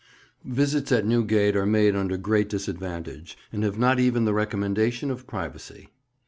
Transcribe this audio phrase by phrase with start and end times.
[0.45, 5.27] VISITS at Newgate are made under great disadvantage, and have not even the recommendation of
[5.27, 5.89] privacy.